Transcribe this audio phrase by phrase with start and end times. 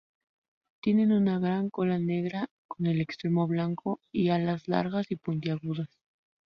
[0.81, 5.89] Tienen una larga cola negra con el extremo blanco y alas largas y puntiagudas.